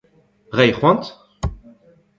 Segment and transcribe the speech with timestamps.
[0.57, 1.03] Reiñ c'hoant?